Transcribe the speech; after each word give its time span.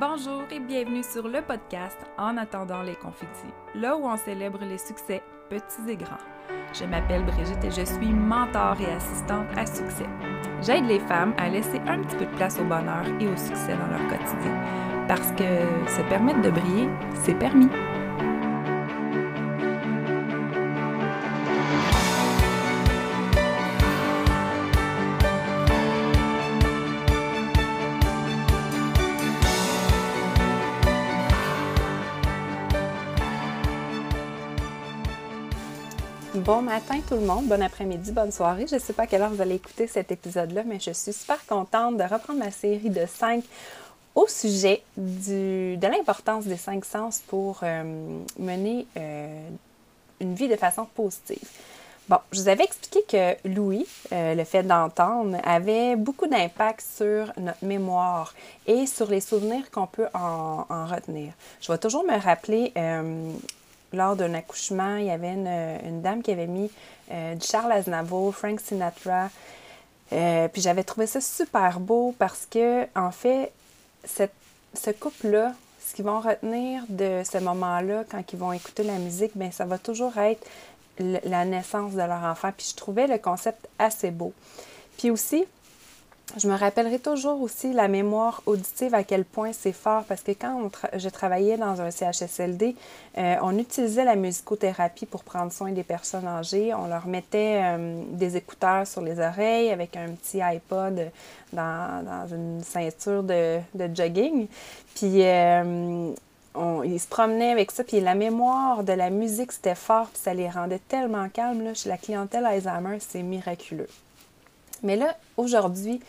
Bonjour 0.00 0.42
et 0.50 0.58
bienvenue 0.58 1.04
sur 1.04 1.28
le 1.28 1.40
podcast 1.40 1.96
En 2.18 2.36
attendant 2.36 2.82
les 2.82 2.96
confettis, 2.96 3.54
là 3.76 3.96
où 3.96 4.04
on 4.06 4.16
célèbre 4.16 4.58
les 4.64 4.78
succès 4.78 5.22
petits 5.48 5.88
et 5.88 5.96
grands. 5.96 6.18
Je 6.72 6.84
m'appelle 6.84 7.24
Brigitte 7.24 7.62
et 7.62 7.70
je 7.70 7.84
suis 7.84 8.12
mentor 8.12 8.76
et 8.80 8.92
assistante 8.92 9.46
à 9.56 9.64
succès. 9.64 10.06
J'aide 10.62 10.86
les 10.86 10.98
femmes 10.98 11.32
à 11.38 11.48
laisser 11.48 11.78
un 11.86 12.02
petit 12.02 12.16
peu 12.16 12.26
de 12.26 12.36
place 12.36 12.58
au 12.58 12.64
bonheur 12.64 13.04
et 13.20 13.28
au 13.28 13.36
succès 13.36 13.76
dans 13.76 13.86
leur 13.86 14.08
quotidien 14.08 14.84
parce 15.06 15.30
que 15.32 15.44
se 15.86 16.02
permettre 16.08 16.42
de 16.42 16.50
briller, 16.50 16.88
c'est 17.22 17.38
permis. 17.38 17.68
Bon 36.34 36.62
matin 36.62 36.96
tout 37.08 37.14
le 37.14 37.20
monde, 37.20 37.46
bon 37.46 37.62
après-midi, 37.62 38.10
bonne 38.10 38.32
soirée. 38.32 38.66
Je 38.66 38.74
ne 38.74 38.80
sais 38.80 38.92
pas 38.92 39.04
à 39.04 39.06
quelle 39.06 39.22
heure 39.22 39.30
vous 39.30 39.40
allez 39.40 39.54
écouter 39.54 39.86
cet 39.86 40.10
épisode-là, 40.10 40.64
mais 40.66 40.80
je 40.80 40.90
suis 40.90 41.12
super 41.12 41.46
contente 41.46 41.96
de 41.96 42.02
reprendre 42.02 42.40
ma 42.40 42.50
série 42.50 42.90
de 42.90 43.06
cinq 43.06 43.44
au 44.16 44.26
sujet 44.26 44.82
de 44.96 45.86
l'importance 45.86 46.44
des 46.46 46.56
cinq 46.56 46.84
sens 46.84 47.22
pour 47.28 47.60
euh, 47.62 47.84
mener 48.36 48.84
euh, 48.96 49.48
une 50.18 50.34
vie 50.34 50.48
de 50.48 50.56
façon 50.56 50.86
positive. 50.86 51.48
Bon, 52.08 52.18
je 52.32 52.40
vous 52.40 52.48
avais 52.48 52.64
expliqué 52.64 53.04
que 53.08 53.48
Louis, 53.48 53.86
euh, 54.10 54.34
le 54.34 54.42
fait 54.42 54.64
d'entendre, 54.64 55.36
avait 55.44 55.94
beaucoup 55.94 56.26
d'impact 56.26 56.84
sur 56.96 57.32
notre 57.36 57.64
mémoire 57.64 58.34
et 58.66 58.86
sur 58.86 59.08
les 59.08 59.20
souvenirs 59.20 59.70
qu'on 59.70 59.86
peut 59.86 60.08
en, 60.14 60.66
en, 60.68 60.86
retenir. 60.86 61.32
Je 61.60 61.70
vais 61.70 61.78
toujours 61.78 62.04
me 62.04 62.18
rappeler 62.18 62.72
lors 63.94 64.16
d'un 64.16 64.34
accouchement, 64.34 64.96
il 64.96 65.06
y 65.06 65.10
avait 65.10 65.34
une, 65.34 66.02
dame 66.02 66.22
qui 66.22 66.32
avait 66.32 66.46
mis 66.46 66.70
euh, 67.10 67.34
Charles 67.40 67.72
Aznavour, 67.72 68.34
Frank 68.34 68.60
Sinatra. 68.60 69.30
Euh, 70.12 70.48
puis 70.48 70.62
j'avais 70.62 70.84
trouvé 70.84 71.06
ça 71.06 71.20
super 71.20 71.80
beau 71.80 72.14
parce 72.18 72.46
que, 72.46 72.86
en 72.96 73.10
fait, 73.10 73.52
ce 74.04 74.90
couple-là, 74.90 75.52
ce 75.84 75.94
qu'ils 75.94 76.04
vont 76.04 76.20
retenir 76.20 76.82
de 76.88 77.22
ce 77.24 77.38
moment-là, 77.38 78.04
quand 78.08 78.22
ils 78.32 78.38
vont 78.38 78.52
écouter 78.52 78.82
la 78.82 78.98
musique, 78.98 79.32
bien, 79.34 79.50
ça 79.50 79.64
va 79.64 79.78
toujours 79.78 80.16
être 80.18 80.46
la 80.98 81.44
naissance 81.44 81.92
de 81.92 81.98
leur 81.98 82.22
enfant. 82.22 82.52
Puis 82.56 82.68
je 82.70 82.76
trouvais 82.76 83.06
le 83.06 83.18
concept 83.18 83.68
assez 83.78 84.10
beau. 84.10 84.32
Puis 84.98 85.10
aussi, 85.10 85.44
je 86.36 86.48
me 86.48 86.56
rappellerai 86.56 86.98
toujours 86.98 87.40
aussi 87.42 87.72
la 87.72 87.86
mémoire 87.86 88.42
auditive, 88.46 88.94
à 88.94 89.04
quel 89.04 89.24
point 89.24 89.52
c'est 89.52 89.72
fort, 89.72 90.02
parce 90.04 90.22
que 90.22 90.32
quand 90.32 90.70
je 90.96 91.08
travaillais 91.08 91.56
dans 91.56 91.80
un 91.80 91.90
CHSLD, 91.90 92.74
euh, 93.18 93.36
on 93.42 93.56
utilisait 93.56 94.04
la 94.04 94.16
musicothérapie 94.16 95.06
pour 95.06 95.22
prendre 95.22 95.52
soin 95.52 95.70
des 95.70 95.84
personnes 95.84 96.26
âgées. 96.26 96.74
On 96.74 96.88
leur 96.88 97.06
mettait 97.06 97.60
euh, 97.62 98.02
des 98.10 98.36
écouteurs 98.36 98.86
sur 98.86 99.00
les 99.00 99.20
oreilles 99.20 99.70
avec 99.70 99.96
un 99.96 100.08
petit 100.08 100.42
iPod 100.42 101.10
dans, 101.52 102.26
une 102.32 102.62
ceinture 102.64 103.22
de, 103.22 103.60
jogging. 103.94 104.48
Puis 104.96 105.22
euh, 105.22 106.12
ils 106.84 107.00
se 107.00 107.06
promenaient 107.06 107.52
avec 107.52 107.70
ça, 107.70 107.84
puis 107.84 108.00
la 108.00 108.16
mémoire 108.16 108.82
de 108.82 108.92
la 108.92 109.10
musique, 109.10 109.52
c'était 109.52 109.76
fort, 109.76 110.08
puis 110.08 110.20
ça 110.20 110.34
les 110.34 110.48
rendait 110.48 110.80
tellement 110.88 111.28
calmes. 111.28 111.76
Chez 111.76 111.90
la 111.90 111.98
clientèle 111.98 112.44
Alzheimer, 112.44 112.98
c'est 112.98 113.22
miraculeux. 113.22 113.88
Mais 114.84 114.96
là, 114.96 115.16
aujourd'hui, 115.36 116.00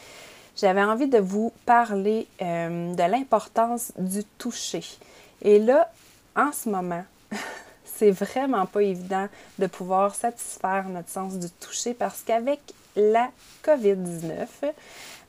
j'avais 0.56 0.84
envie 0.84 1.08
de 1.08 1.18
vous 1.18 1.52
parler 1.66 2.28
euh, 2.42 2.94
de 2.94 3.04
l'importance 3.12 3.92
du 3.98 4.24
toucher. 4.38 4.84
Et 5.42 5.60
là, 5.60 5.92
en 6.36 6.52
ce 6.52 6.70
moment, 6.70 7.04
c'est 7.86 8.12
vraiment 8.12 8.66
pas 8.66 8.84
évident 8.84 9.28
de 9.58 9.68
pouvoir 9.68 10.14
satisfaire 10.14 10.88
notre 10.90 11.10
sens 11.10 11.40
du 11.40 11.50
toucher 11.50 11.94
parce 11.94 12.22
qu'avec 12.22 12.60
la 12.96 13.30
COVID-19, 13.64 14.48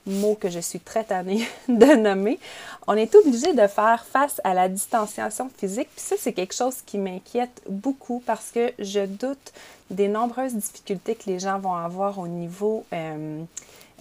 mot 0.07 0.35
que 0.35 0.49
je 0.49 0.59
suis 0.59 0.79
très 0.79 1.03
tannée 1.03 1.47
de 1.67 1.95
nommer, 1.95 2.39
on 2.87 2.95
est 2.95 3.13
obligé 3.15 3.53
de 3.53 3.67
faire 3.67 4.05
face 4.05 4.41
à 4.43 4.53
la 4.53 4.69
distanciation 4.69 5.49
physique. 5.55 5.89
Puis 5.95 6.05
ça, 6.05 6.15
c'est 6.17 6.33
quelque 6.33 6.55
chose 6.55 6.77
qui 6.85 6.97
m'inquiète 6.97 7.61
beaucoup 7.69 8.23
parce 8.25 8.51
que 8.51 8.71
je 8.79 9.05
doute 9.05 9.53
des 9.89 10.07
nombreuses 10.07 10.55
difficultés 10.55 11.15
que 11.15 11.29
les 11.29 11.39
gens 11.39 11.59
vont 11.59 11.75
avoir 11.75 12.19
au 12.19 12.27
niveau 12.27 12.85
euh, 12.93 13.43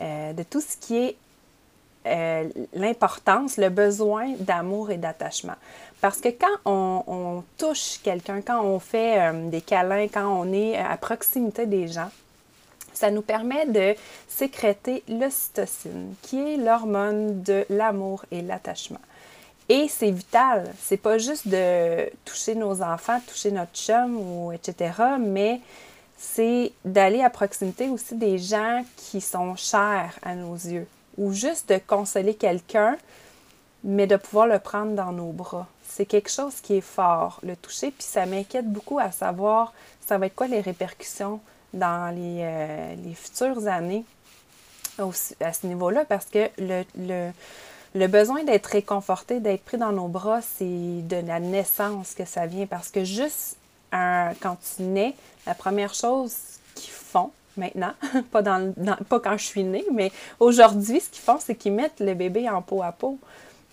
euh, 0.01 0.33
de 0.33 0.43
tout 0.43 0.61
ce 0.61 0.77
qui 0.77 0.97
est 0.97 1.17
euh, 2.07 2.49
l'importance, 2.73 3.57
le 3.57 3.69
besoin 3.69 4.35
d'amour 4.39 4.91
et 4.91 4.97
d'attachement. 4.97 5.57
Parce 6.01 6.21
que 6.21 6.29
quand 6.29 6.59
on, 6.65 7.43
touche 7.59 7.99
quelqu'un, 8.03 8.43
quand 8.43 8.63
on 8.63 8.79
fait 8.79 9.33
des 9.51 9.61
câlins, 9.61 10.07
quand 10.07 10.29
on 10.29 10.53
est 10.53 10.77
à 10.77 10.97
proximité 10.99 11.67
des 11.67 11.89
gens, 11.89 12.11
ça 12.97 13.11
nous 13.11 13.23
permet 13.23 13.67
de 13.67 13.95
sécréter 14.29 15.03
l'ocytocine, 15.09 16.15
qui 16.23 16.39
est 16.39 16.57
l'hormone 16.57 17.43
de 17.43 17.65
l'amour 17.69 18.25
et 18.31 18.43
l'attachement. 18.43 19.01
Et 19.69 19.89
c'est 19.89 20.11
vital. 20.11 20.73
C'est 20.81 20.97
pas 20.97 21.19
juste 21.19 21.49
de 21.49 22.11
toucher 22.25 22.55
nos 22.55 22.83
enfants, 22.83 23.21
toucher 23.27 23.51
notre 23.51 23.75
chum 23.75 24.17
ou 24.17 24.53
etc., 24.53 24.93
mais 25.21 25.61
c'est 26.17 26.73
d'aller 26.85 27.23
à 27.23 27.29
proximité 27.29 27.89
aussi 27.89 28.15
des 28.15 28.39
gens 28.39 28.83
qui 28.97 29.21
sont 29.21 29.55
chers 29.57 30.19
à 30.23 30.35
nos 30.35 30.55
yeux. 30.55 30.87
Ou 31.19 31.33
juste 31.33 31.69
de 31.69 31.79
consoler 31.79 32.35
quelqu'un, 32.35 32.97
mais 33.85 34.07
de 34.07 34.17
pouvoir 34.17 34.47
le 34.47 34.59
prendre 34.59 34.93
dans 34.93 35.13
nos 35.13 35.33
bras. 35.33 35.67
C'est 35.87 36.07
quelque 36.07 36.31
chose 36.31 36.61
qui 36.63 36.77
est 36.77 36.81
fort, 36.81 37.41
le 37.43 37.57
toucher, 37.57 37.91
puis 37.91 38.05
ça 38.05 38.25
m'inquiète 38.25 38.71
beaucoup 38.71 38.99
à 38.99 39.11
savoir 39.11 39.73
ça 40.07 40.19
va 40.19 40.27
être 40.27 40.35
quoi 40.35 40.47
les 40.47 40.61
répercussions 40.61 41.41
dans 41.77 42.15
les, 42.15 42.41
euh, 42.43 42.95
les 43.05 43.15
futures 43.15 43.67
années 43.67 44.05
à 45.41 45.53
ce 45.53 45.67
niveau-là 45.67 46.05
parce 46.07 46.27
que 46.27 46.49
le 46.59 48.07
besoin 48.07 48.45
d'être 48.45 48.67
réconforté, 48.67 49.41
d'être 49.41 49.63
pris 49.63 49.79
dans 49.79 49.93
nos 49.93 50.09
bras, 50.09 50.41
c'est 50.41 50.65
de 50.65 51.27
la 51.27 51.41
naissance 51.41 52.15
que 52.15 52.25
ça 52.25 52.47
vient. 52.47 52.67
Parce 52.67 52.89
que 52.89 53.05
juste 53.05 53.57
quand 53.93 54.57
tu 54.77 54.83
nais, 54.83 55.15
la 55.47 55.55
première 55.55 55.95
chose 55.95 56.35
qu'ils 56.75 56.93
font 56.93 57.31
maintenant, 57.57 57.93
pas, 58.31 58.43
dans, 58.43 58.75
pas 59.09 59.21
quand 59.21 59.37
je 59.37 59.45
suis 59.45 59.65
née, 59.65 59.85
mais 59.93 60.13
aujourd'hui, 60.41 61.01
ce 61.01 61.09
qu'ils 61.09 61.23
font, 61.23 61.39
c'est 61.41 61.55
qu'ils 61.55 61.73
mettent 61.73 62.01
le 62.01 62.15
bébé 62.15 62.49
en 62.49 62.63
peau 62.63 62.83
à 62.83 62.93
peau 62.93 63.19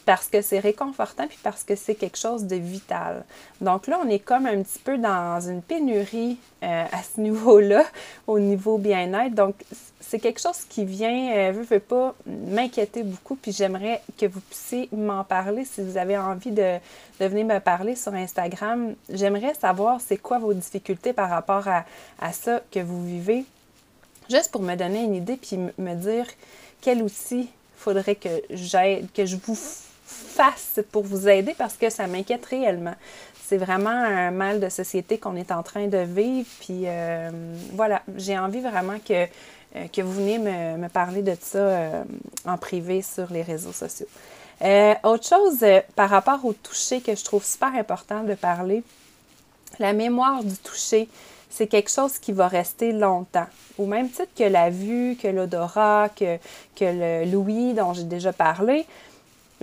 parce 0.06 0.28
que 0.28 0.41
c'est 0.41 0.59
réconfortant 0.59 1.28
puis 1.28 1.38
parce 1.41 1.64
que 1.64 1.75
c'est 1.75 1.96
quelque 1.96 2.18
chose 2.18 2.44
de 2.44 2.56
vital. 2.56 3.24
Donc 3.62 3.88
là, 3.88 4.00
on 4.03 4.09
est 4.09 4.19
comme 4.19 4.46
un 4.46 4.62
petit 4.62 4.80
peu 4.80 4.97
dans 4.97 5.40
une 5.41 5.62
pénurie 5.62 6.38
euh, 6.64 6.86
à 6.91 7.03
ce 7.03 7.22
niveau-là, 7.22 7.84
au 8.28 8.40
niveau 8.40 8.78
bien-être. 8.78 9.34
Donc, 9.34 9.56
c'est 10.00 10.19
quelque 10.19 10.42
chose 10.42 10.66
qui 10.69 10.86
vient, 10.86 11.31
euh, 11.36 11.52
veut, 11.52 11.63
veut 11.63 11.80
pas, 11.80 12.13
m'inquiéter 12.25 13.03
beaucoup. 13.03 13.36
Puis 13.36 13.52
j'aimerais 13.52 14.02
que 14.18 14.25
vous 14.25 14.42
puissiez 14.42 14.90
m'en 14.92 15.24
parler 15.24 15.66
si 15.66 15.81
vous 15.81 15.97
avez 15.97 16.18
envie 16.18 16.52
de, 16.52 16.78
de 17.19 17.25
venir 17.25 17.46
me 17.46 17.59
parler 17.59 17.96
sur 17.96 18.13
Instagram. 18.13 18.96
J'aimerais 19.09 19.53
savoir 19.53 20.02
c'est 20.02 20.18
quoi 20.18 20.40
vos 20.40 20.53
difficultés 20.53 21.13
par 21.13 21.30
rapport 21.30 21.68
à, 21.68 21.86
à 22.19 22.34
ça 22.34 22.62
que 22.72 22.80
vous 22.80 23.06
vivez. 23.06 23.46
Juste 24.30 24.52
pour 24.52 24.62
me 24.62 24.75
donner 24.75 25.03
une 25.03 25.16
idée 25.16 25.38
puis 25.38 25.58
me 25.58 25.96
dire 25.96 26.28
quel 26.81 27.02
outil 27.03 27.50
faudrait 27.75 28.16
que 28.16 28.30
j'aide, 28.50 29.12
que 29.13 29.25
je 29.25 29.36
vous 29.36 29.56
fasse 30.13 30.79
pour 30.91 31.03
vous 31.03 31.28
aider 31.28 31.56
parce 31.57 31.75
que 31.75 31.90
ça 31.90 32.07
m'inquiète 32.07 32.46
réellement. 32.46 32.96
C'est 33.46 33.57
vraiment 33.57 33.90
un 33.90 34.31
mal 34.31 34.59
de 34.59 34.69
société 34.69 35.18
qu'on 35.18 35.35
est 35.35 35.51
en 35.51 35.63
train 35.63 35.88
de 35.88 35.97
vivre. 35.97 36.47
Puis 36.59 36.84
euh, 36.85 37.29
voilà, 37.74 38.01
j'ai 38.16 38.38
envie 38.38 38.62
vraiment 38.62 39.00
que, 39.00 39.25
euh, 39.75 39.88
que 39.92 40.01
vous 40.01 40.13
venez 40.13 40.39
me, 40.39 40.88
parler 40.88 41.21
de 41.21 41.36
ça 41.39 41.57
euh, 41.57 42.04
en 42.45 42.57
privé 42.57 43.01
sur 43.01 43.31
les 43.31 43.42
réseaux 43.42 43.74
sociaux. 43.74 44.07
autre 45.04 45.27
chose 45.27 45.65
par 45.95 46.10
rapport 46.10 46.45
au 46.45 46.54
toucher 46.54 47.01
que 47.01 47.16
je 47.16 47.24
trouve 47.24 47.44
super 47.44 47.75
important 47.75 48.24
de 48.24 48.33
parler, 48.33 48.83
la 49.80 49.94
mémoire 49.94 50.44
du 50.44 50.56
toucher, 50.57 51.09
c'est 51.50 51.68
quelque 51.68 51.92
chose 51.92 52.18
qui 52.18 52.31
va 52.31 52.48
rester 52.48 52.92
longtemps. 52.92 53.45
Au 53.77 53.86
même 53.86 54.09
titre 54.09 54.31
que 54.36 54.44
la 54.44 54.69
vue, 54.69 55.16
que 55.21 55.27
l'odorat, 55.27 56.09
que, 56.09 56.38
que 56.75 56.86
le 56.86 57.31
l'ouïe 57.31 57.74
dont 57.74 57.94
j'ai 57.94 58.06
déjà 58.06 58.33
parlé, 58.33 58.86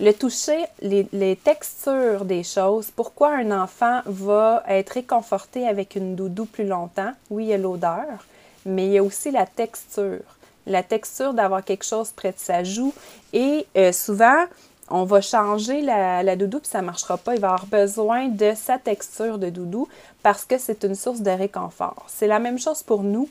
le 0.01 0.13
toucher, 0.13 0.65
les, 0.81 1.37
textures 1.37 2.25
des 2.25 2.43
choses, 2.43 2.91
pourquoi 2.95 3.35
un 3.35 3.63
enfant 3.63 4.01
va 4.07 4.63
être 4.69 4.91
réconforté 4.91 5.69
avec 5.69 5.95
une 5.95 6.17
doudou 6.17 6.47
plus 6.47 6.67
longtemps? 6.67 7.13
Oui, 7.29 7.45
il 7.45 7.49
y 7.49 7.53
a 7.53 7.59
l'odeur, 7.59 8.25
mais 8.65 8.87
il 8.87 8.93
y 8.93 8.99
a 8.99 9.05
aussi 9.05 9.31
la 9.31 9.47
texture. 9.47 10.23
La 10.67 10.83
texture 10.83 11.35
d'avoir 11.35 11.65
quelque 11.65 11.85
chose 11.85 12.11
près 12.11 12.33
de 12.33 12.39
sa 12.39 12.65
joue. 12.65 12.95
Et 13.33 13.67
euh, 13.77 13.93
souvent, 13.93 14.45
on 14.89 15.05
va 15.05 15.21
changer 15.21 15.83
la, 15.83 16.37
doudou, 16.37 16.61
puis 16.61 16.69
ça 16.69 16.81
ne 16.81 16.87
marchera 16.87 17.17
pas. 17.19 17.35
Il 17.35 17.41
va 17.41 17.49
avoir 17.49 17.67
besoin 17.67 18.29
de 18.29 18.53
sa 18.55 18.79
texture 18.79 19.39
de 19.39 19.51
doudou 19.51 19.89
parce 20.23 20.45
que 20.45 20.59
c'est 20.59 20.85
une 20.85 20.95
source 20.95 21.21
de 21.21 21.31
réconfort. 21.31 22.05
C'est 22.09 22.27
la 22.27 22.39
même 22.39 22.59
chose 22.59 22.83
pour 22.83 23.03
nous. 23.03 23.29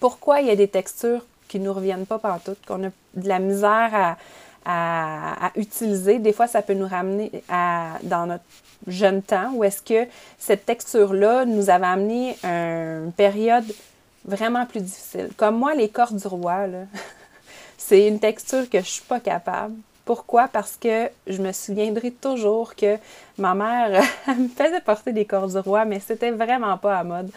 Pourquoi 0.00 0.40
il 0.40 0.48
y 0.48 0.50
a 0.50 0.56
des 0.56 0.68
textures 0.68 1.24
qui 1.48 1.58
ne 1.58 1.66
nous 1.66 1.72
reviennent 1.72 2.06
pas 2.06 2.18
partout, 2.18 2.54
qu'on 2.66 2.84
a 2.84 2.90
de 3.14 3.28
la 3.28 3.38
misère 3.38 3.90
à, 3.94 4.16
à, 4.70 5.50
utiliser. 5.56 6.18
Des 6.18 6.32
fois, 6.32 6.46
ça 6.46 6.60
peut 6.60 6.74
nous 6.74 6.86
ramener 6.86 7.32
à, 7.48 7.92
dans 8.02 8.26
notre 8.26 8.44
jeune 8.86 9.22
temps 9.22 9.50
où 9.54 9.64
est-ce 9.64 9.82
que 9.82 10.08
cette 10.38 10.66
texture-là 10.66 11.46
nous 11.46 11.70
avait 11.70 11.86
amené 11.86 12.36
une 12.44 13.12
période 13.16 13.64
vraiment 14.24 14.66
plus 14.66 14.80
difficile. 14.80 15.30
Comme 15.36 15.56
moi, 15.58 15.74
les 15.74 15.88
cordes 15.88 16.16
du 16.16 16.26
roi, 16.26 16.66
c'est 17.78 18.06
une 18.06 18.20
texture 18.20 18.68
que 18.68 18.78
je 18.78 18.86
suis 18.86 19.04
pas 19.04 19.20
capable. 19.20 19.74
Pourquoi? 20.04 20.48
Parce 20.48 20.76
que 20.76 21.08
je 21.26 21.40
me 21.42 21.52
souviendrai 21.52 22.10
toujours 22.10 22.74
que 22.74 22.96
ma 23.36 23.54
mère 23.54 24.02
me 24.28 24.48
faisait 24.48 24.80
porter 24.80 25.12
des 25.12 25.24
cordes 25.24 25.52
du 25.52 25.58
roi, 25.58 25.84
mais 25.84 26.00
c'était 26.00 26.30
vraiment 26.30 26.76
pas 26.78 26.98
à 26.98 27.04
mode. 27.04 27.30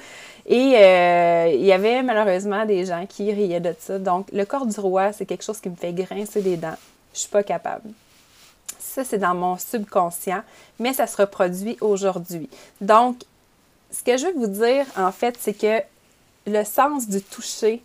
Et 0.45 0.75
euh, 0.75 1.51
il 1.53 1.65
y 1.65 1.71
avait 1.71 2.01
malheureusement 2.01 2.65
des 2.65 2.85
gens 2.85 3.05
qui 3.07 3.31
riaient 3.31 3.59
de 3.59 3.73
ça. 3.77 3.99
Donc, 3.99 4.27
le 4.33 4.43
corps 4.45 4.65
du 4.65 4.79
roi, 4.79 5.13
c'est 5.13 5.25
quelque 5.25 5.43
chose 5.43 5.59
qui 5.59 5.69
me 5.69 5.75
fait 5.75 5.93
grincer 5.93 6.41
des 6.41 6.57
dents. 6.57 6.77
Je 7.13 7.19
suis 7.19 7.29
pas 7.29 7.43
capable. 7.43 7.89
Ça, 8.79 9.03
c'est 9.03 9.17
dans 9.17 9.35
mon 9.35 9.57
subconscient, 9.57 10.43
mais 10.79 10.93
ça 10.93 11.07
se 11.07 11.17
reproduit 11.17 11.77
aujourd'hui. 11.81 12.49
Donc, 12.81 13.23
ce 13.91 14.03
que 14.03 14.17
je 14.17 14.25
veux 14.27 14.33
vous 14.33 14.47
dire, 14.47 14.85
en 14.97 15.11
fait, 15.11 15.37
c'est 15.39 15.53
que 15.53 15.81
le 16.47 16.63
sens 16.63 17.07
du 17.07 17.21
toucher, 17.21 17.81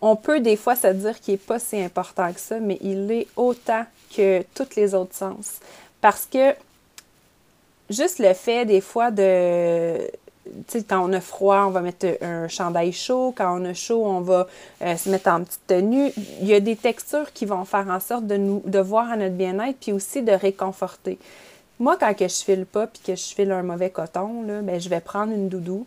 on 0.00 0.16
peut 0.16 0.40
des 0.40 0.56
fois 0.56 0.76
se 0.76 0.88
dire 0.88 1.18
qu'il 1.20 1.34
n'est 1.34 1.38
pas 1.38 1.58
si 1.58 1.80
important 1.80 2.32
que 2.32 2.40
ça, 2.40 2.58
mais 2.60 2.78
il 2.80 3.06
l'est 3.06 3.26
autant 3.36 3.86
que 4.14 4.44
tous 4.54 4.76
les 4.76 4.94
autres 4.94 5.14
sens. 5.14 5.60
Parce 6.00 6.26
que 6.26 6.54
juste 7.88 8.18
le 8.18 8.34
fait 8.34 8.66
des 8.66 8.80
fois 8.80 9.10
de 9.10 10.10
quand 10.88 11.08
on 11.08 11.12
a 11.12 11.20
froid, 11.20 11.64
on 11.66 11.70
va 11.70 11.80
mettre 11.80 12.06
un 12.20 12.48
chandail 12.48 12.92
chaud. 12.92 13.34
Quand 13.36 13.60
on 13.60 13.64
a 13.64 13.74
chaud, 13.74 14.04
on 14.04 14.20
va 14.20 14.46
euh, 14.82 14.96
se 14.96 15.08
mettre 15.08 15.28
en 15.28 15.42
petite 15.42 15.66
tenue. 15.66 16.12
Il 16.40 16.46
y 16.46 16.54
a 16.54 16.60
des 16.60 16.76
textures 16.76 17.32
qui 17.32 17.46
vont 17.46 17.64
faire 17.64 17.88
en 17.88 18.00
sorte 18.00 18.26
de 18.26 18.36
nous 18.36 18.62
de 18.64 18.78
voir 18.78 19.10
à 19.10 19.16
notre 19.16 19.34
bien-être, 19.34 19.78
puis 19.80 19.92
aussi 19.92 20.22
de 20.22 20.32
réconforter. 20.32 21.18
Moi, 21.80 21.96
quand 21.98 22.14
que 22.14 22.28
je 22.28 22.44
file 22.44 22.66
pas, 22.66 22.86
puis 22.86 23.02
que 23.04 23.16
je 23.16 23.34
file 23.34 23.50
un 23.50 23.62
mauvais 23.62 23.90
coton, 23.90 24.44
là, 24.46 24.60
ben, 24.62 24.80
je 24.80 24.88
vais 24.88 25.00
prendre 25.00 25.32
une 25.32 25.48
doudou, 25.48 25.86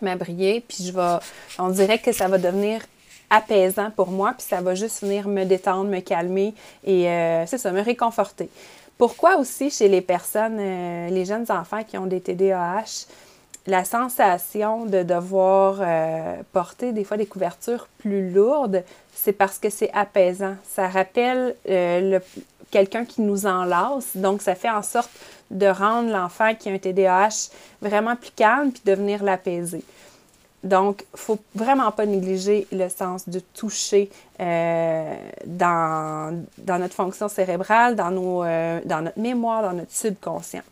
m'abrier, 0.00 0.64
puis 0.66 0.84
je 0.84 0.92
vais, 0.92 1.18
on 1.58 1.68
dirait 1.68 1.98
que 1.98 2.12
ça 2.12 2.28
va 2.28 2.38
devenir 2.38 2.80
apaisant 3.28 3.90
pour 3.90 4.08
moi, 4.08 4.34
puis 4.36 4.46
ça 4.48 4.60
va 4.60 4.74
juste 4.74 5.02
venir 5.02 5.28
me 5.28 5.44
détendre, 5.44 5.90
me 5.90 6.00
calmer 6.00 6.54
et 6.84 7.08
euh, 7.08 7.44
c'est 7.46 7.58
ça, 7.58 7.72
me 7.72 7.82
réconforter. 7.82 8.48
Pourquoi 8.98 9.36
aussi 9.36 9.70
chez 9.70 9.88
les 9.88 10.00
personnes, 10.00 10.58
euh, 10.58 11.08
les 11.10 11.24
jeunes 11.24 11.46
enfants 11.50 11.84
qui 11.84 11.98
ont 11.98 12.06
des 12.06 12.20
TDAH, 12.20 13.06
la 13.66 13.84
sensation 13.84 14.86
de 14.86 15.02
devoir 15.02 15.78
euh, 15.80 16.36
porter 16.52 16.92
des 16.92 17.04
fois 17.04 17.16
des 17.16 17.26
couvertures 17.26 17.88
plus 17.98 18.30
lourdes, 18.30 18.84
c'est 19.12 19.32
parce 19.32 19.58
que 19.58 19.70
c'est 19.70 19.90
apaisant. 19.92 20.54
Ça 20.68 20.88
rappelle 20.88 21.56
euh, 21.68 22.20
quelqu'un 22.70 23.04
qui 23.04 23.22
nous 23.22 23.46
enlace, 23.46 24.16
donc 24.16 24.42
ça 24.42 24.54
fait 24.54 24.70
en 24.70 24.82
sorte 24.82 25.10
de 25.50 25.66
rendre 25.66 26.10
l'enfant 26.10 26.54
qui 26.54 26.68
a 26.68 26.72
un 26.72 26.78
TDAH 26.78 27.50
vraiment 27.82 28.14
plus 28.16 28.30
calme 28.30 28.70
puis 28.70 28.82
de 28.84 28.92
venir 28.92 29.24
l'apaiser. 29.24 29.82
Donc, 30.64 31.02
il 31.02 31.14
ne 31.14 31.18
faut 31.18 31.38
vraiment 31.54 31.92
pas 31.92 32.06
négliger 32.06 32.66
le 32.72 32.88
sens 32.88 33.28
de 33.28 33.38
toucher 33.38 34.10
euh, 34.40 35.14
dans, 35.44 36.44
dans, 36.58 36.78
notre 36.80 36.94
fonction 36.94 37.28
cérébrale, 37.28 37.94
dans, 37.94 38.10
nos, 38.10 38.42
dans 38.42 39.02
notre 39.02 39.18
mémoire, 39.18 39.62
dans 39.62 39.74
notre 39.74 39.92
subconscient. 39.92 40.62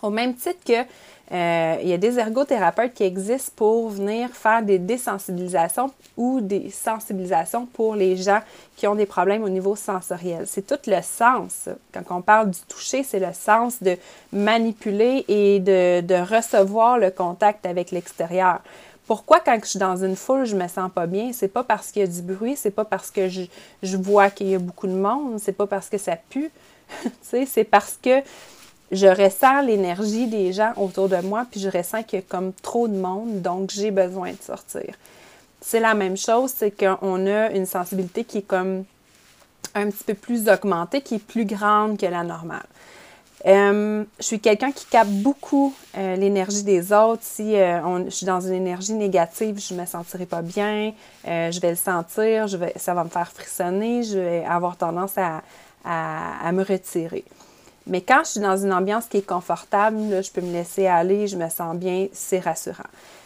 Au 0.00 0.08
même 0.08 0.34
titre 0.34 0.60
que 0.66 0.86
euh, 1.30 1.76
il 1.80 1.88
y 1.88 1.92
a 1.92 1.98
des 1.98 2.18
ergothérapeutes 2.18 2.92
qui 2.94 3.04
existent 3.04 3.52
pour 3.56 3.88
venir 3.88 4.28
faire 4.30 4.62
des 4.62 4.78
désensibilisations 4.78 5.90
ou 6.16 6.40
des 6.40 6.68
sensibilisations 6.70 7.64
pour 7.66 7.94
les 7.94 8.16
gens 8.16 8.40
qui 8.76 8.86
ont 8.86 8.94
des 8.94 9.06
problèmes 9.06 9.42
au 9.42 9.48
niveau 9.48 9.74
sensoriel. 9.74 10.46
C'est 10.46 10.66
tout 10.66 10.90
le 10.90 11.00
sens. 11.00 11.68
Quand 11.92 12.02
on 12.10 12.20
parle 12.20 12.50
du 12.50 12.58
toucher, 12.68 13.02
c'est 13.02 13.20
le 13.20 13.32
sens 13.32 13.82
de 13.82 13.96
manipuler 14.32 15.24
et 15.28 15.60
de, 15.60 16.22
recevoir 16.22 16.98
le 16.98 17.10
contact 17.10 17.64
avec 17.64 17.92
l'extérieur. 17.92 18.60
Pourquoi 19.06 19.40
quand 19.40 19.58
je 19.62 19.70
suis 19.70 19.78
dans 19.78 19.96
une 19.96 20.16
foule, 20.16 20.44
je 20.44 20.54
me 20.54 20.68
sens 20.68 20.90
pas 20.94 21.06
bien? 21.06 21.32
C'est 21.32 21.48
pas 21.48 21.64
parce 21.64 21.90
qu'il 21.90 22.00
y 22.00 22.04
a 22.04 22.08
du 22.08 22.22
bruit, 22.22 22.56
c'est 22.56 22.70
pas 22.70 22.84
parce 22.84 23.10
que 23.10 23.28
je, 23.28 23.42
je 23.82 23.96
vois 23.96 24.30
qu'il 24.30 24.48
y 24.48 24.54
a 24.54 24.58
beaucoup 24.58 24.86
de 24.86 24.92
monde, 24.92 25.38
c'est 25.38 25.52
pas 25.52 25.66
parce 25.66 25.88
que 25.88 25.98
ça 25.98 26.16
pue. 26.16 26.50
c'est 27.22 27.64
parce 27.64 27.98
que 28.00 28.20
je 28.92 29.06
ressens 29.06 29.62
l'énergie 29.62 30.26
des 30.26 30.52
gens 30.52 30.72
autour 30.76 31.08
de 31.08 31.16
moi, 31.16 31.46
puis 31.50 31.60
je 31.60 31.68
ressens 31.68 32.02
qu'il 32.02 32.20
y 32.20 32.22
a 32.22 32.24
comme 32.28 32.52
trop 32.52 32.86
de 32.86 32.96
monde, 32.96 33.40
donc 33.40 33.70
j'ai 33.70 33.90
besoin 33.90 34.32
de 34.32 34.42
sortir. 34.42 34.94
C'est 35.62 35.80
la 35.80 35.94
même 35.94 36.16
chose, 36.16 36.52
c'est 36.54 36.70
qu'on 36.70 37.26
a 37.26 37.50
une 37.50 37.66
sensibilité 37.66 38.24
qui 38.24 38.38
est 38.38 38.46
comme 38.46 38.84
un 39.74 39.90
petit 39.90 40.04
peu 40.04 40.14
plus 40.14 40.48
augmentée, 40.48 41.00
qui 41.00 41.14
est 41.14 41.24
plus 41.24 41.46
grande 41.46 41.98
que 41.98 42.06
la 42.06 42.22
normale. 42.22 42.66
Euh, 43.46 44.04
je 44.20 44.24
suis 44.24 44.40
quelqu'un 44.40 44.70
qui 44.70 44.86
capte 44.86 45.10
beaucoup 45.10 45.74
euh, 45.96 46.14
l'énergie 46.16 46.62
des 46.62 46.92
autres. 46.92 47.22
Si 47.22 47.56
euh, 47.56 48.04
je 48.04 48.10
suis 48.10 48.26
dans 48.26 48.40
une 48.40 48.52
énergie 48.52 48.92
négative, 48.92 49.58
je 49.58 49.74
ne 49.74 49.80
me 49.80 49.86
sentirai 49.86 50.26
pas 50.26 50.42
bien, 50.42 50.92
je 51.24 51.60
vais 51.60 51.70
le 51.70 51.76
sentir, 51.76 52.46
je 52.46 52.56
vais, 52.56 52.72
ça 52.76 52.94
va 52.94 53.04
me 53.04 53.08
faire 53.08 53.32
frissonner, 53.32 54.02
je 54.02 54.18
vais 54.18 54.44
avoir 54.44 54.76
tendance 54.76 55.16
à, 55.16 55.42
à 55.84 56.52
me 56.52 56.62
retirer. 56.62 57.24
Mais 57.86 58.00
quand 58.00 58.20
je 58.24 58.30
suis 58.30 58.40
dans 58.40 58.56
une 58.56 58.72
ambiance 58.72 59.06
qui 59.06 59.18
est 59.18 59.26
confortable, 59.26 60.22
je 60.22 60.30
peux 60.30 60.40
me 60.40 60.52
laisser 60.52 60.86
aller, 60.86 61.26
je 61.26 61.36
me 61.36 61.48
sens 61.48 61.76
bien, 61.76 62.06
c'est 62.12 62.38
rassurant. 62.38 62.84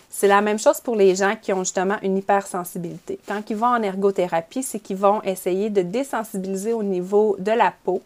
C'est 0.08 0.28
la 0.28 0.40
même 0.40 0.58
chose 0.58 0.80
pour 0.80 0.96
les 0.96 1.14
gens 1.14 1.34
qui 1.40 1.52
ont 1.52 1.62
justement 1.62 1.96
une 2.02 2.16
hypersensibilité. 2.16 3.18
Quand 3.28 3.42
ils 3.50 3.56
vont 3.56 3.66
en 3.66 3.82
ergothérapie, 3.82 4.62
c'est 4.62 4.78
qu'ils 4.78 4.96
vont 4.96 5.20
essayer 5.22 5.68
de 5.68 5.82
désensibiliser 5.82 6.72
au 6.72 6.82
niveau 6.82 7.36
de 7.38 7.52
la 7.52 7.72
peau, 7.84 8.00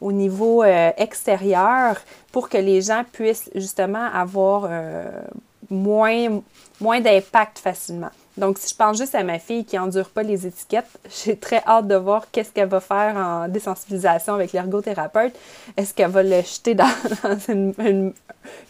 au 0.00 0.12
niveau 0.12 0.62
euh, 0.62 0.90
extérieur, 0.98 1.96
pour 2.30 2.50
que 2.50 2.58
les 2.58 2.82
gens 2.82 3.04
puissent 3.10 3.48
justement 3.54 4.04
avoir 4.12 4.66
euh, 4.68 5.10
moins, 5.70 6.42
moins 6.78 7.00
d'impact 7.00 7.58
facilement. 7.58 8.10
Donc, 8.36 8.58
si 8.58 8.70
je 8.70 8.76
pense 8.76 8.98
juste 8.98 9.14
à 9.14 9.22
ma 9.22 9.38
fille 9.38 9.64
qui 9.64 9.78
endure 9.78 10.10
pas 10.10 10.22
les 10.22 10.46
étiquettes, 10.46 10.88
j'ai 11.24 11.36
très 11.36 11.62
hâte 11.66 11.88
de 11.88 11.94
voir 11.94 12.26
qu'est-ce 12.30 12.50
qu'elle 12.50 12.68
va 12.68 12.80
faire 12.80 13.16
en 13.16 13.48
désensibilisation 13.48 14.34
avec 14.34 14.52
l'ergothérapeute. 14.52 15.34
Est-ce 15.76 15.94
qu'elle 15.94 16.10
va 16.10 16.22
le 16.22 16.42
jeter 16.42 16.74
dans, 16.74 16.84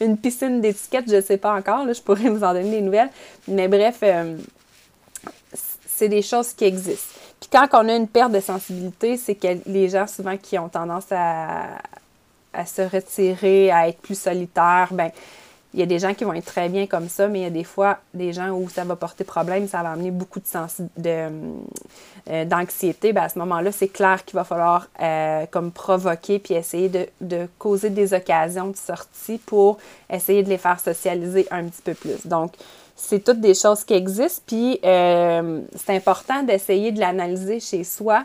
une, 0.00 0.16
piscine 0.18 0.60
d'étiquettes? 0.60 1.08
Je 1.08 1.16
ne 1.16 1.20
sais 1.20 1.36
pas 1.36 1.54
encore. 1.54 1.92
je 1.92 2.00
pourrais 2.00 2.28
vous 2.28 2.44
en 2.44 2.52
donner 2.52 2.70
des 2.70 2.80
nouvelles. 2.80 3.10
Mais 3.48 3.68
bref, 3.68 3.98
euh, 4.02 4.36
c'est 5.86 6.08
des 6.08 6.22
choses 6.22 6.52
qui 6.52 6.64
existent. 6.64 7.14
Puis 7.40 7.50
quand 7.50 7.66
on 7.72 7.88
a 7.88 7.94
une 7.96 8.08
perte 8.08 8.32
de 8.32 8.40
sensibilité, 8.40 9.16
c'est 9.16 9.34
que 9.34 9.48
les 9.66 9.88
gens 9.88 10.06
souvent 10.06 10.36
qui 10.36 10.58
ont 10.58 10.68
tendance 10.68 11.06
à, 11.10 11.78
à 12.52 12.64
se 12.64 12.82
retirer, 12.82 13.70
à 13.70 13.88
être 13.88 13.98
plus 13.98 14.18
solitaires, 14.18 14.88
ben 14.92 15.10
il 15.76 15.80
y 15.80 15.82
a 15.82 15.86
des 15.86 15.98
gens 15.98 16.14
qui 16.14 16.24
vont 16.24 16.32
être 16.32 16.46
très 16.46 16.70
bien 16.70 16.86
comme 16.86 17.10
ça, 17.10 17.28
mais 17.28 17.40
il 17.40 17.42
y 17.42 17.46
a 17.46 17.50
des 17.50 17.62
fois 17.62 17.98
des 18.14 18.32
gens 18.32 18.48
où 18.48 18.66
ça 18.70 18.84
va 18.84 18.96
porter 18.96 19.24
problème, 19.24 19.68
ça 19.68 19.82
va 19.82 19.90
amener 19.90 20.10
beaucoup 20.10 20.40
de, 20.40 21.10
euh, 22.30 22.44
d'anxiété. 22.46 23.12
Ben 23.12 23.24
à 23.24 23.28
ce 23.28 23.38
moment-là, 23.40 23.70
c'est 23.72 23.88
clair 23.88 24.24
qu'il 24.24 24.36
va 24.36 24.44
falloir 24.44 24.88
euh, 25.02 25.44
comme 25.50 25.72
provoquer 25.72 26.38
puis 26.38 26.54
essayer 26.54 26.88
de, 27.20 27.46
causer 27.58 27.90
des 27.90 28.14
occasions 28.14 28.68
de 28.68 28.76
sortie 28.76 29.36
pour 29.36 29.76
essayer 30.08 30.42
de 30.42 30.48
les 30.48 30.56
faire 30.56 30.80
socialiser 30.80 31.46
un 31.50 31.64
petit 31.64 31.82
peu 31.82 31.92
plus. 31.92 32.26
Donc, 32.26 32.54
c'est 32.98 33.22
toutes 33.22 33.40
des 33.40 33.52
choses 33.52 33.84
qui 33.84 33.92
existent, 33.92 34.42
puis 34.46 34.80
euh, 34.82 35.60
c'est 35.74 35.94
important 35.94 36.42
d'essayer 36.42 36.90
de 36.90 37.00
l'analyser 37.00 37.60
chez 37.60 37.84
soi 37.84 38.24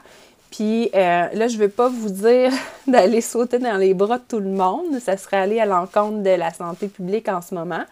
puis 0.52 0.90
euh, 0.94 1.30
là, 1.34 1.48
je 1.48 1.56
ne 1.56 1.62
veux 1.62 1.70
pas 1.70 1.88
vous 1.88 2.10
dire 2.10 2.52
d'aller 2.88 3.22
sauter 3.22 3.58
dans 3.58 3.78
les 3.78 3.94
bras 3.94 4.18
de 4.18 4.24
tout 4.28 4.40
le 4.40 4.50
monde. 4.50 5.00
Ça 5.00 5.18
serait 5.18 5.38
aller 5.38 5.60
à 5.60 5.66
l'encontre 5.66 6.22
de 6.22 6.30
la 6.30 6.54
santé 6.54 6.88
publique 6.90 7.30
en 7.30 7.42
ce 7.42 7.56
moment. 7.56 7.84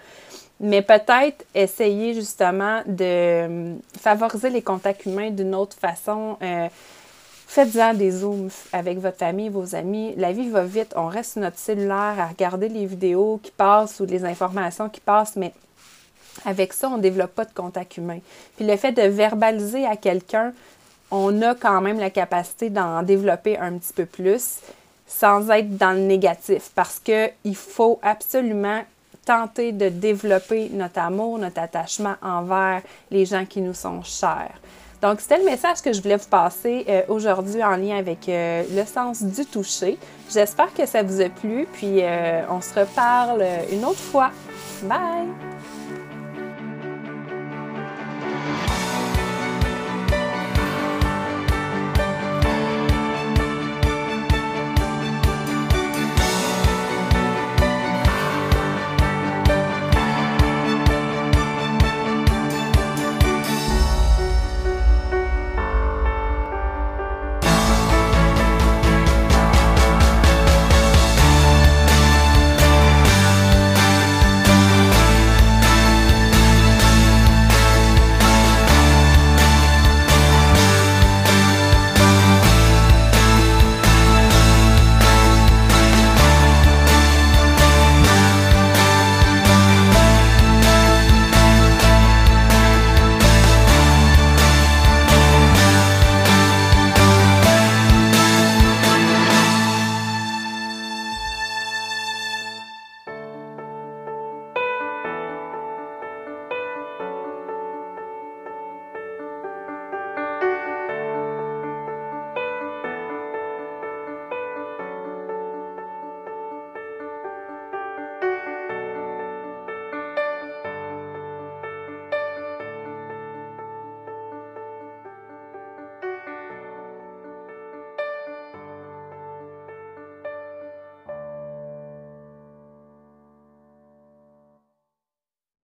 Mais 0.59 0.81
peut-être 0.81 1.45
essayer 1.55 2.13
justement 2.13 2.81
de 2.85 3.05
euh, 3.05 3.75
favoriser 3.97 4.49
les 4.49 4.61
contacts 4.61 5.05
humains 5.05 5.31
d'une 5.31 5.55
autre 5.55 5.77
façon. 5.77 6.37
Euh, 6.41 6.67
faites-en 7.47 7.93
des 7.93 8.11
zooms 8.11 8.49
avec 8.73 8.99
votre 8.99 9.17
famille, 9.17 9.47
vos 9.47 9.73
amis. 9.73 10.13
La 10.17 10.33
vie 10.33 10.49
va 10.49 10.65
vite. 10.65 10.93
On 10.97 11.07
reste 11.07 11.33
sur 11.33 11.41
notre 11.41 11.57
cellulaire 11.57 12.15
à 12.19 12.27
regarder 12.27 12.67
les 12.67 12.85
vidéos 12.85 13.39
qui 13.41 13.51
passent 13.51 14.01
ou 14.01 14.05
les 14.05 14.25
informations 14.25 14.89
qui 14.89 14.99
passent, 14.99 15.37
mais 15.37 15.53
avec 16.43 16.73
ça, 16.73 16.89
on 16.89 16.97
ne 16.97 17.01
développe 17.01 17.31
pas 17.31 17.45
de 17.45 17.53
contact 17.53 17.95
humain. 17.95 18.19
Puis 18.57 18.65
le 18.65 18.75
fait 18.75 18.91
de 18.91 19.03
verbaliser 19.03 19.85
à 19.85 19.95
quelqu'un 19.95 20.51
on 21.11 21.41
a 21.41 21.55
quand 21.55 21.81
même 21.81 21.99
la 21.99 22.09
capacité 22.09 22.69
d'en 22.69 23.03
développer 23.03 23.57
un 23.57 23.77
petit 23.77 23.93
peu 23.93 24.05
plus 24.05 24.59
sans 25.07 25.49
être 25.49 25.75
dans 25.77 25.91
le 25.91 26.01
négatif 26.01 26.69
parce 26.75 26.99
qu'il 26.99 27.55
faut 27.55 27.99
absolument 28.03 28.81
tenter 29.25 29.71
de 29.71 29.89
développer 29.89 30.69
notre 30.71 30.99
amour, 30.99 31.37
notre 31.37 31.59
attachement 31.59 32.15
envers 32.21 32.81
les 33.11 33.25
gens 33.25 33.45
qui 33.45 33.61
nous 33.61 33.73
sont 33.73 34.01
chers. 34.03 34.53
Donc, 35.01 35.21
c'était 35.21 35.37
le 35.37 35.45
message 35.45 35.81
que 35.81 35.93
je 35.93 36.01
voulais 36.01 36.17
vous 36.17 36.27
passer 36.27 36.85
euh, 36.89 37.03
aujourd'hui 37.07 37.63
en 37.63 37.77
lien 37.77 37.97
avec 37.97 38.27
euh, 38.27 38.63
le 38.75 38.85
sens 38.85 39.23
du 39.23 39.45
toucher. 39.45 39.97
J'espère 40.29 40.73
que 40.73 40.85
ça 40.85 41.03
vous 41.03 41.21
a 41.21 41.29
plu, 41.29 41.67
puis 41.71 42.01
euh, 42.01 42.41
on 42.49 42.59
se 42.59 42.77
reparle 42.77 43.43
une 43.71 43.85
autre 43.85 43.99
fois. 43.99 44.31
Bye! 44.83 45.58